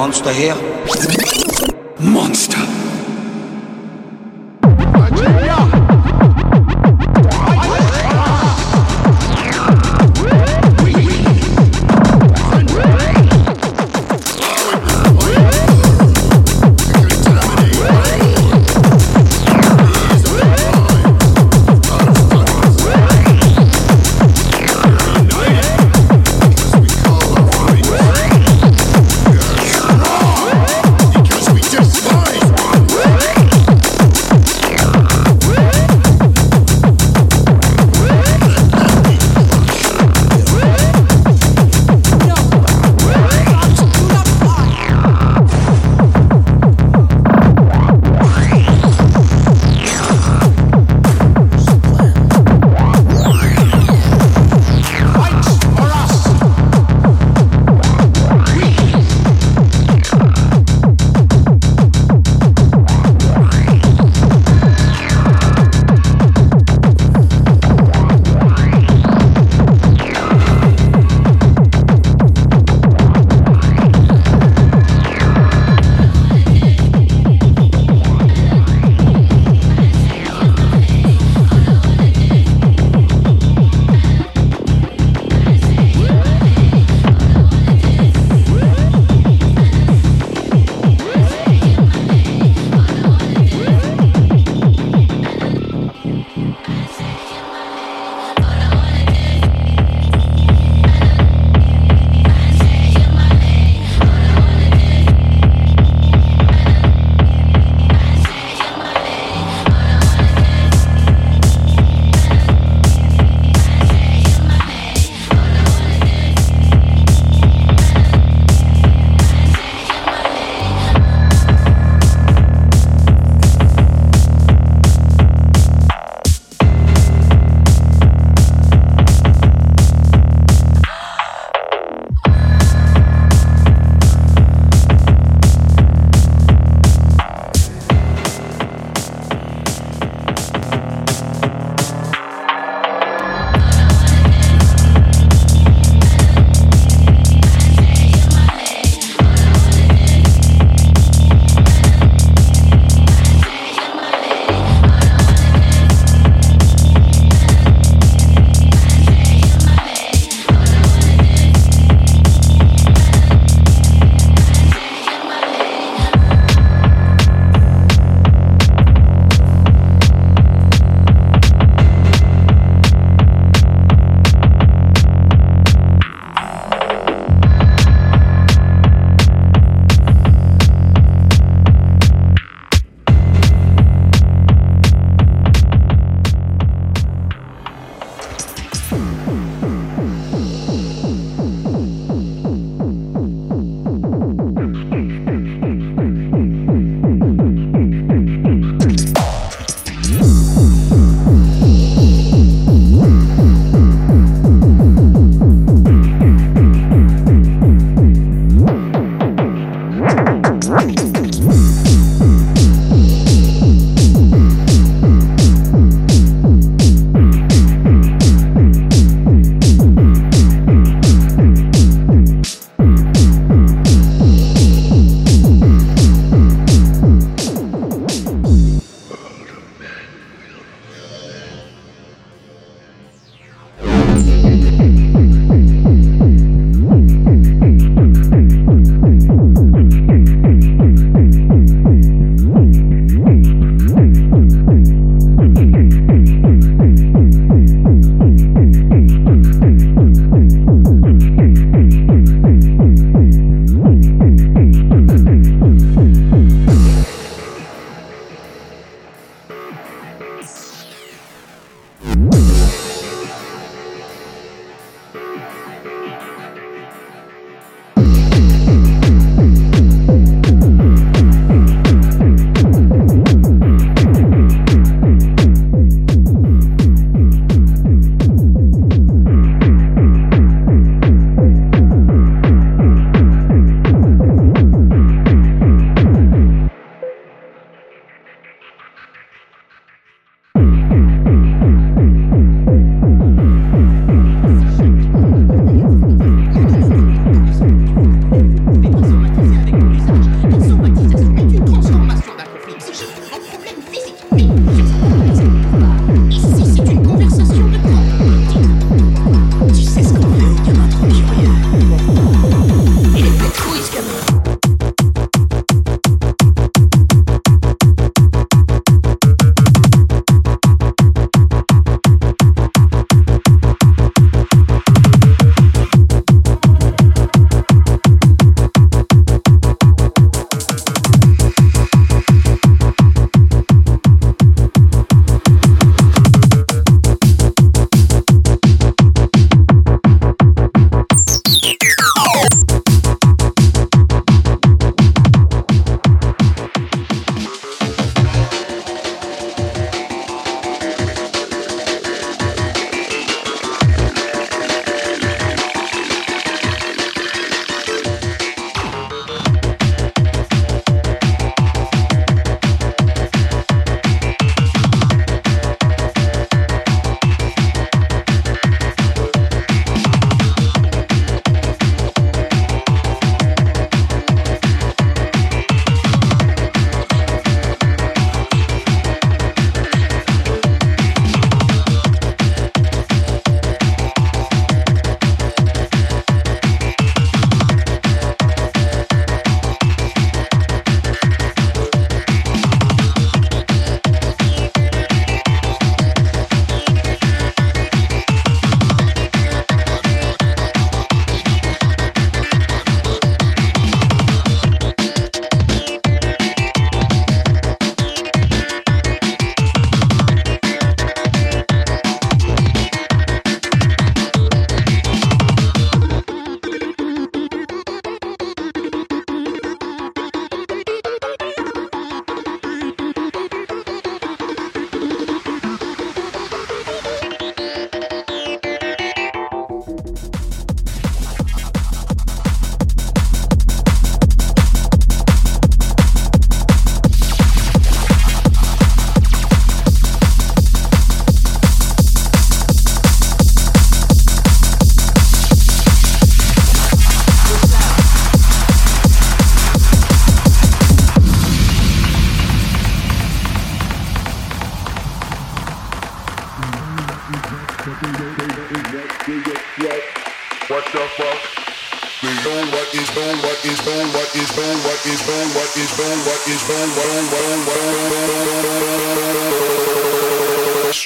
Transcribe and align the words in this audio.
monster 0.00 0.32
here. 0.32 0.54
Monster. 1.98 2.56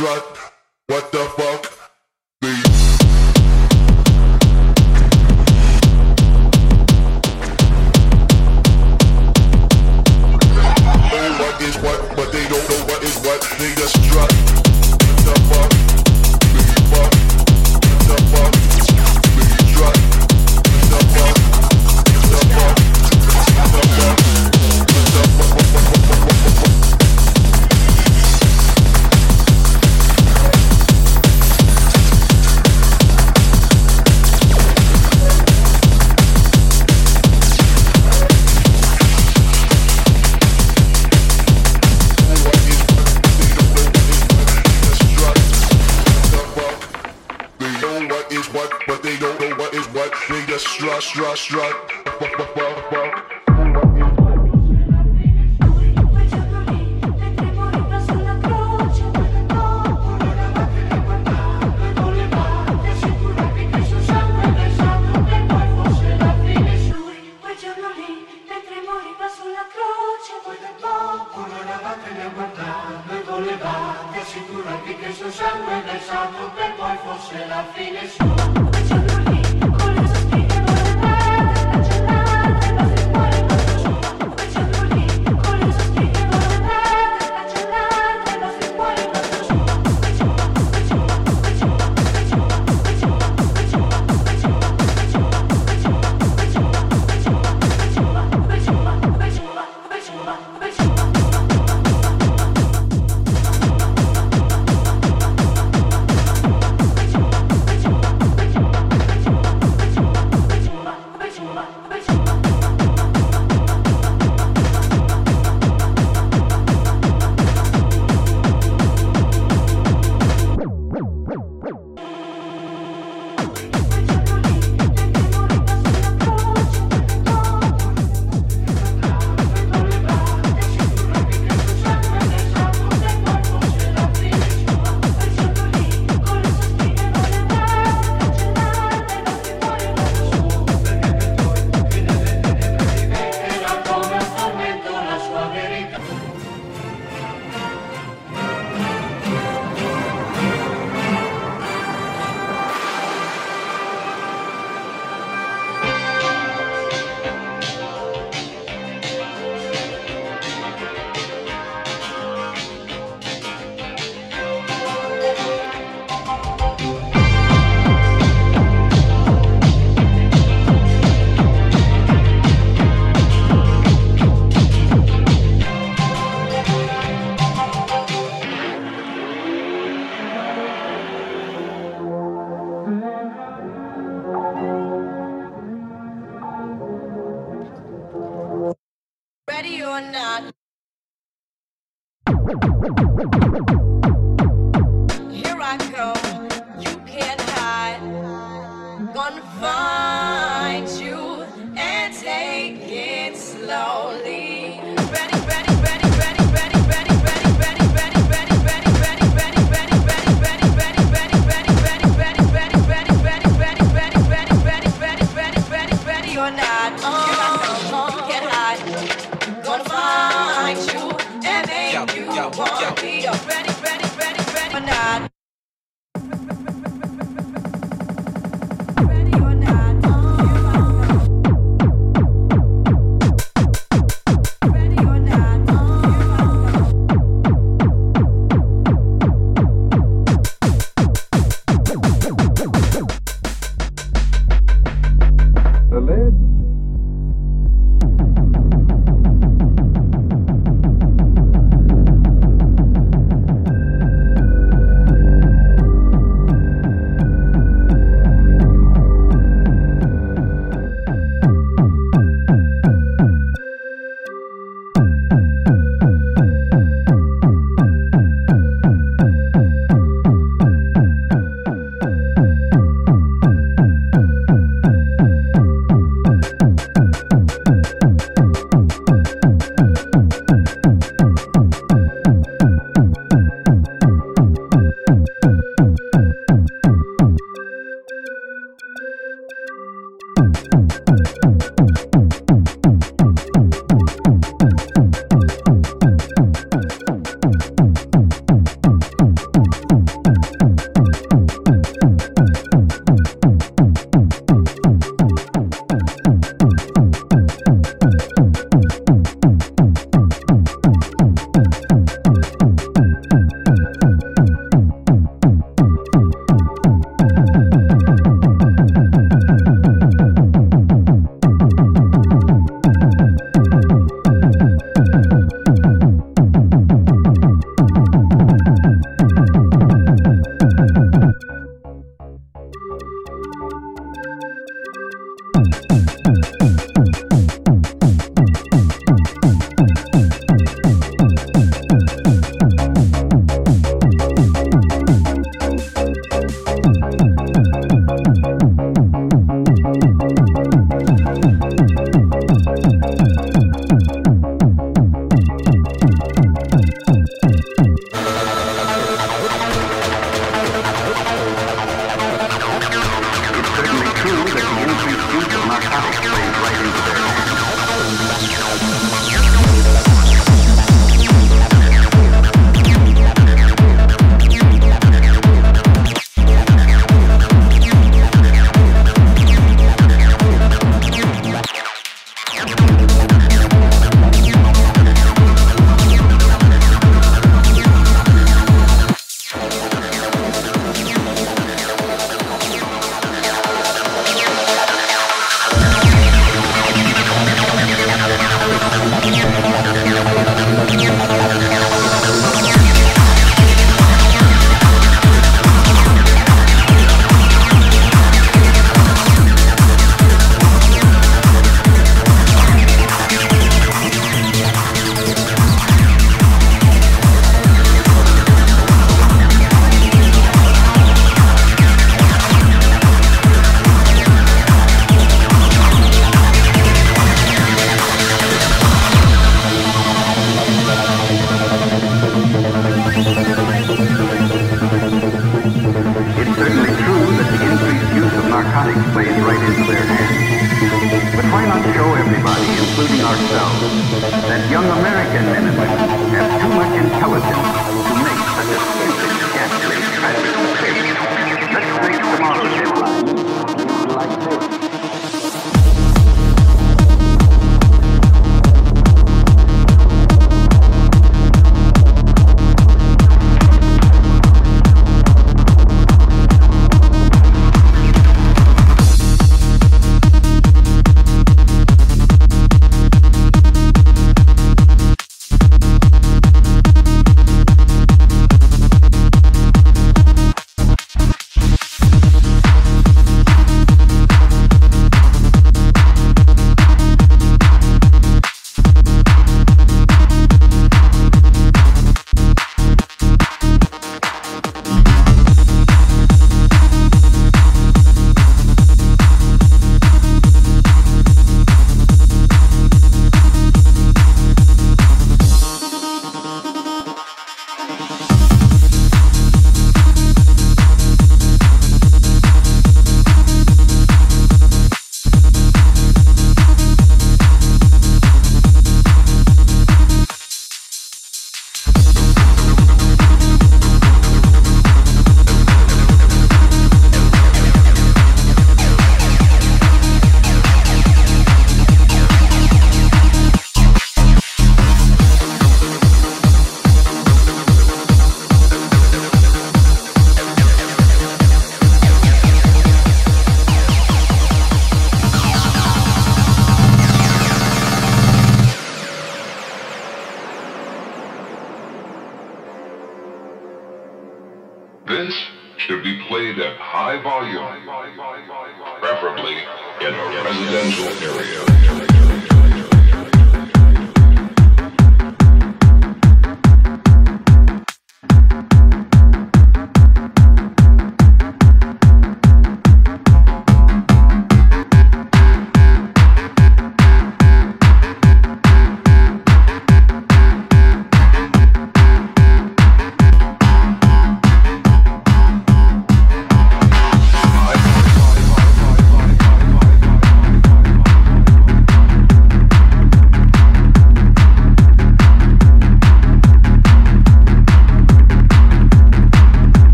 Strut. 0.00 0.38
What 0.86 1.12
the 1.12 1.18
fuck? 1.36 1.49